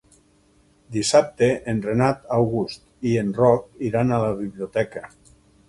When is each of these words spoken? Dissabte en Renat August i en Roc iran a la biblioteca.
Dissabte 0.95 1.49
en 1.73 1.83
Renat 1.83 2.25
August 2.39 2.83
i 3.13 3.13
en 3.25 3.31
Roc 3.43 3.71
iran 3.91 4.11
a 4.11 4.21
la 4.27 4.35
biblioteca. 4.43 5.07